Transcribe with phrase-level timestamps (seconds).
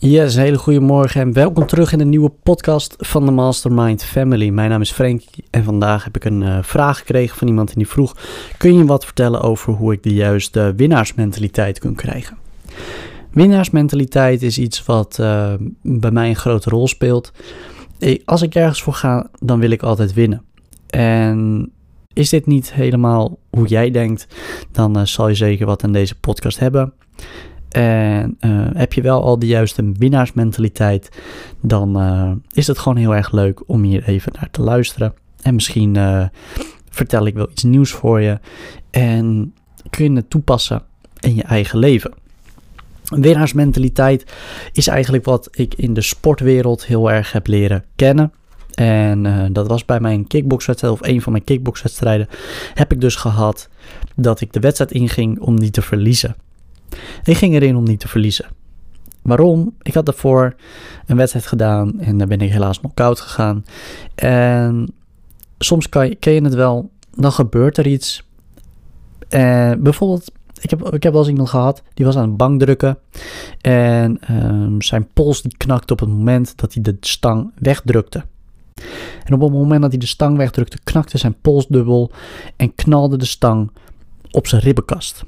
[0.00, 4.48] Yes, hele goede morgen en welkom terug in een nieuwe podcast van de Mastermind Family.
[4.48, 7.88] Mijn naam is Frank en vandaag heb ik een uh, vraag gekregen van iemand die
[7.88, 8.16] vroeg:
[8.56, 12.36] Kun je wat vertellen over hoe ik de juiste winnaarsmentaliteit kan krijgen?
[13.30, 15.52] Winnaarsmentaliteit is iets wat uh,
[15.82, 17.32] bij mij een grote rol speelt.
[18.24, 20.42] Als ik ergens voor ga, dan wil ik altijd winnen.
[20.90, 21.70] En
[22.12, 24.26] is dit niet helemaal hoe jij denkt,
[24.72, 26.92] dan uh, zal je zeker wat aan deze podcast hebben.
[27.68, 31.08] En uh, heb je wel al de juiste winnaarsmentaliteit,
[31.60, 35.14] dan uh, is het gewoon heel erg leuk om hier even naar te luisteren.
[35.42, 36.24] En misschien uh,
[36.90, 38.38] vertel ik wel iets nieuws voor je
[38.90, 39.54] en
[39.90, 40.82] kun je het toepassen
[41.20, 42.12] in je eigen leven.
[43.04, 44.32] Winnaarsmentaliteit
[44.72, 48.32] is eigenlijk wat ik in de sportwereld heel erg heb leren kennen.
[48.74, 52.28] En dat was bij mijn kickboxwedstrijd, of een van mijn kickboxwedstrijden,
[52.74, 53.68] heb ik dus gehad
[54.16, 56.36] dat ik de wedstrijd inging om niet te verliezen.
[57.24, 58.46] Ik ging erin om niet te verliezen.
[59.22, 59.74] Waarom?
[59.82, 60.54] Ik had daarvoor
[61.06, 63.64] een wedstrijd gedaan en daar ben ik helaas nog koud gegaan.
[64.14, 64.92] En
[65.58, 68.26] soms kan je, ken je het wel, dan gebeurt er iets.
[69.28, 72.98] Eh, bijvoorbeeld, ik heb, ik heb wel eens iemand gehad, die was aan het bankdrukken.
[73.60, 78.24] En um, zijn pols die knakte op het moment dat hij de stang wegdrukte.
[79.24, 82.10] En op het moment dat hij de stang wegdrukte, knakte zijn pols dubbel
[82.56, 83.70] en knalde de stang
[84.30, 85.24] op zijn ribbenkast.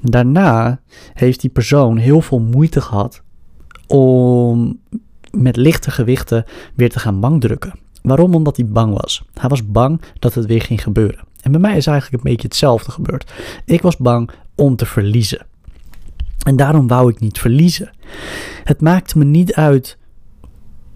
[0.00, 0.80] Daarna
[1.14, 3.22] heeft die persoon heel veel moeite gehad
[3.86, 4.80] om
[5.30, 6.44] met lichte gewichten
[6.74, 7.72] weer te gaan bankdrukken.
[8.02, 8.34] Waarom?
[8.34, 9.24] Omdat hij bang was.
[9.34, 11.24] Hij was bang dat het weer ging gebeuren.
[11.40, 13.32] En bij mij is eigenlijk een beetje hetzelfde gebeurd.
[13.64, 15.46] Ik was bang om te verliezen.
[16.46, 17.90] En daarom wou ik niet verliezen.
[18.64, 19.98] Het maakte me niet uit.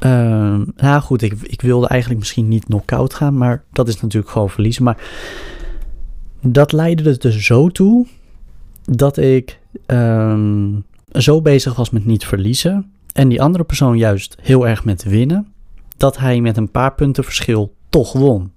[0.01, 4.33] Uh, nou goed, ik, ik wilde eigenlijk misschien niet knock-out gaan, maar dat is natuurlijk
[4.33, 4.85] gewoon verliezen.
[4.85, 5.03] Maar
[6.43, 8.07] dat leidde er dus zo toe
[8.97, 12.91] dat ik um, zo bezig was met niet verliezen.
[13.13, 15.53] En die andere persoon juist heel erg met winnen.
[15.97, 18.53] Dat hij met een paar punten verschil toch won.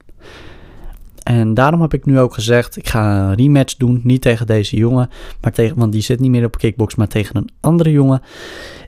[1.24, 4.02] En daarom heb ik nu ook gezegd: ik ga een rematch doen.
[4.04, 5.10] Niet tegen deze jongen,
[5.42, 8.22] maar tegen, want die zit niet meer op kickbox, maar tegen een andere jongen.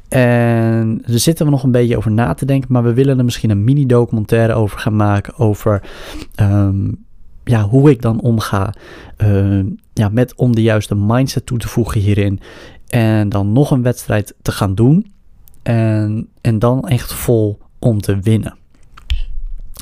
[0.10, 2.72] En daar zitten we nog een beetje over na te denken.
[2.72, 5.38] Maar we willen er misschien een mini-documentaire over gaan maken.
[5.38, 5.82] Over
[6.40, 7.06] um,
[7.46, 8.74] ja, hoe ik dan omga
[9.18, 9.64] uh,
[9.94, 12.40] ja, met om de juiste mindset toe te voegen hierin.
[12.88, 15.14] En dan nog een wedstrijd te gaan doen.
[15.64, 18.58] En, en dan echt vol om te winnen.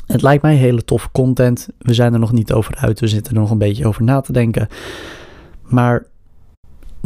[0.06, 1.68] Het lijkt mij hele toffe content.
[1.78, 3.00] We zijn er nog niet over uit.
[3.00, 4.68] We zitten er nog een beetje over na te denken.
[5.62, 6.06] Maar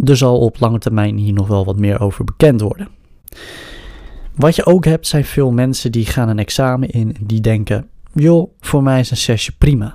[0.04, 2.88] er zal op lange termijn hier nog wel wat meer over bekend worden.
[4.34, 7.88] Wat je ook hebt zijn veel mensen die gaan een examen in en die denken:
[8.14, 9.94] joh, voor mij is een sessie prima.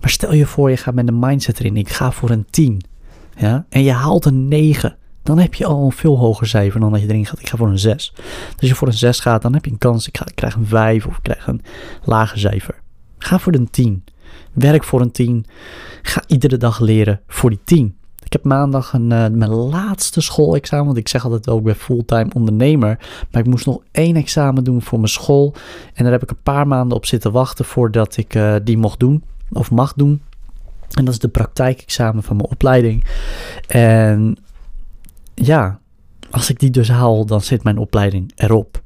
[0.00, 1.76] Maar stel je voor, je gaat met een mindset erin.
[1.76, 2.82] Ik ga voor een 10.
[3.36, 3.66] Ja?
[3.68, 4.96] En je haalt een 9.
[5.22, 7.40] Dan heb je al een veel hoger cijfer dan dat je erin gaat.
[7.40, 8.12] Ik ga voor een 6.
[8.14, 8.24] Dus
[8.60, 10.06] als je voor een 6 gaat, dan heb je een kans.
[10.06, 11.62] Ik, krijg een 5 of ik krijg een
[12.02, 12.74] lager cijfer.
[13.18, 14.04] Ga voor een 10.
[14.52, 15.44] Werk voor een 10.
[16.02, 17.96] Ga iedere dag leren voor die 10.
[18.24, 20.86] Ik heb maandag een, uh, mijn laatste schoolexamen.
[20.86, 22.98] Want ik zeg altijd wel, ik ben fulltime ondernemer.
[23.30, 25.54] Maar ik moest nog één examen doen voor mijn school.
[25.94, 29.00] En daar heb ik een paar maanden op zitten wachten voordat ik uh, die mocht
[29.00, 29.22] doen.
[29.54, 30.22] Of mag doen.
[30.94, 33.04] En dat is de praktijkexamen van mijn opleiding.
[33.66, 34.36] En
[35.34, 35.78] ja,
[36.30, 38.82] als ik die dus haal, dan zit mijn opleiding erop.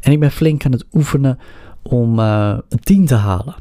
[0.00, 1.38] En ik ben flink aan het oefenen
[1.82, 3.54] om uh, een 10 te halen.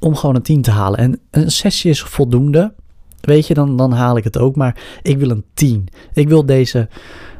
[0.00, 0.98] Om gewoon een 10 te halen.
[0.98, 2.72] En een sessie is voldoende.
[3.20, 4.56] Weet je, dan, dan haal ik het ook.
[4.56, 5.88] Maar ik wil een 10.
[6.12, 6.88] Ik wil deze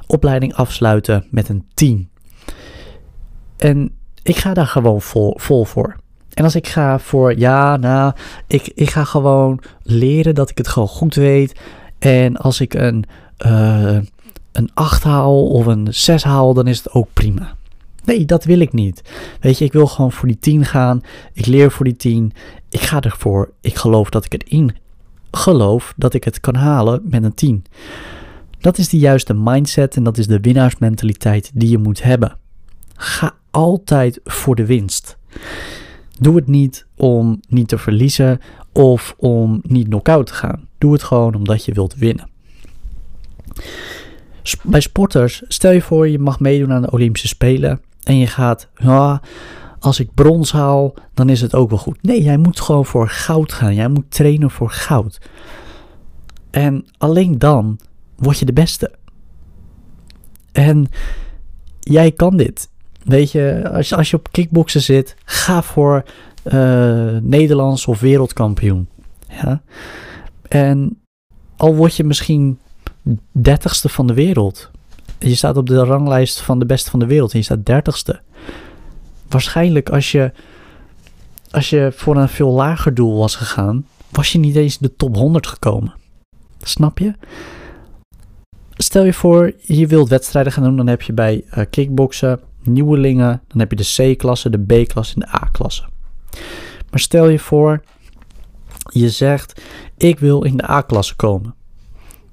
[0.06, 2.09] opleiding afsluiten met een 10.
[3.56, 3.91] En
[4.22, 5.97] ik ga daar gewoon vol, vol voor.
[6.36, 8.12] En als ik ga voor, ja, nou,
[8.47, 11.60] ik, ik ga gewoon leren dat ik het gewoon goed weet.
[11.98, 13.04] En als ik een,
[13.47, 13.98] uh,
[14.52, 17.54] een 8 haal of een 6 haal, dan is het ook prima.
[18.04, 19.03] Nee, dat wil ik niet.
[19.41, 21.00] Weet je, ik wil gewoon voor die 10 gaan.
[21.33, 22.33] Ik leer voor die 10.
[22.68, 23.50] Ik ga ervoor.
[23.60, 24.74] Ik geloof dat ik het in
[25.36, 27.65] geloof dat ik het kan halen met een 10.
[28.60, 32.36] Dat is de juiste mindset en dat is de winnaarsmentaliteit die je moet hebben.
[32.94, 35.16] Ga altijd voor de winst.
[36.21, 38.41] Doe het niet om niet te verliezen
[38.72, 40.68] of om niet knock-out te gaan.
[40.78, 42.28] Doe het gewoon omdat je wilt winnen.
[44.63, 48.68] Bij sporters, stel je voor je mag meedoen aan de Olympische Spelen en je gaat,
[48.77, 49.21] ja,
[49.78, 52.03] als ik brons haal, dan is het ook wel goed.
[52.03, 53.74] Nee, jij moet gewoon voor goud gaan.
[53.74, 55.21] Jij moet trainen voor goud.
[56.51, 57.78] En alleen dan
[58.16, 58.95] word je de beste.
[60.53, 60.86] En
[61.80, 62.71] jij kan dit.
[63.06, 66.04] Weet je, als, als je op kickboksen zit, ga voor
[66.44, 68.88] uh, Nederlands of wereldkampioen.
[69.28, 69.62] Ja?
[70.48, 71.00] En
[71.56, 72.58] al word je misschien
[73.32, 74.70] dertigste van de wereld.
[75.18, 78.20] Je staat op de ranglijst van de beste van de wereld en je staat dertigste.
[79.28, 80.32] Waarschijnlijk als je,
[81.50, 85.16] als je voor een veel lager doel was gegaan, was je niet eens de top
[85.16, 85.94] 100 gekomen.
[86.58, 87.14] Snap je?
[88.76, 92.41] Stel je voor, je wilt wedstrijden gaan doen, dan heb je bij uh, kickboksen
[92.71, 95.84] nieuwelingen, dan heb je de C-klasse, de B-klasse en de A-klasse.
[96.91, 97.83] Maar stel je voor,
[98.92, 99.63] je zegt,
[99.97, 101.54] ik wil in de A-klasse komen.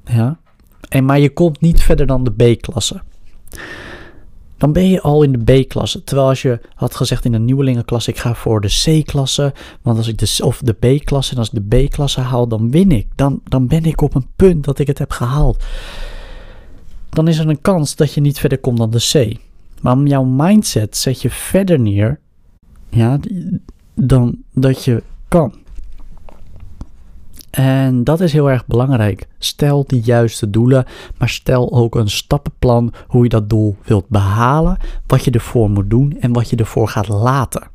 [0.06, 0.40] Ja?
[0.90, 3.02] En maar je komt niet verder dan de B-klasse.
[4.58, 6.04] Dan ben je al in de B-klasse.
[6.04, 9.54] Terwijl als je had gezegd in de nieuwelingenklasse, ik ga voor de C-klasse.
[9.82, 12.92] Want als ik de, of de B-klasse, en als ik de B-klasse haal, dan win
[12.92, 13.08] ik.
[13.16, 15.64] Dan, dan ben ik op een punt dat ik het heb gehaald.
[17.10, 19.40] Dan is er een kans dat je niet verder komt dan de C.
[19.84, 22.20] Maar om jouw mindset zet je verder neer
[22.90, 23.20] ja,
[23.96, 25.54] dan dat je kan.
[27.50, 29.28] En dat is heel erg belangrijk.
[29.38, 30.86] Stel die juiste doelen,
[31.18, 34.78] maar stel ook een stappenplan hoe je dat doel wilt behalen,
[35.08, 37.68] wat je ervoor moet doen en wat je ervoor gaat laten.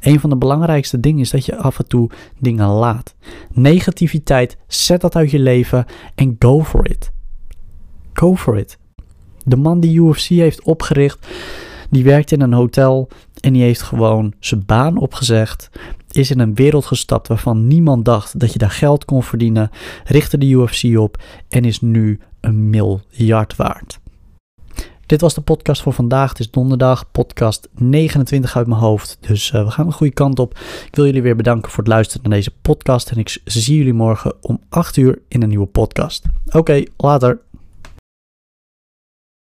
[0.00, 3.14] Een van de belangrijkste dingen is dat je af en toe dingen laat.
[3.52, 5.84] Negativiteit, zet dat uit je leven
[6.14, 7.12] en go for it.
[8.12, 8.78] Go for it.
[9.48, 11.26] De man die UFC heeft opgericht,
[11.90, 13.08] die werkt in een hotel
[13.40, 15.70] en die heeft gewoon zijn baan opgezegd.
[16.10, 19.70] Is in een wereld gestapt waarvan niemand dacht dat je daar geld kon verdienen.
[20.04, 23.98] Richtte de UFC op en is nu een miljard waard.
[25.06, 26.28] Dit was de podcast voor vandaag.
[26.28, 29.18] Het is donderdag, podcast 29 uit mijn hoofd.
[29.20, 30.58] Dus uh, we gaan een goede kant op.
[30.86, 33.10] Ik wil jullie weer bedanken voor het luisteren naar deze podcast.
[33.10, 36.24] En ik zie jullie morgen om 8 uur in een nieuwe podcast.
[36.52, 37.40] Oké, later.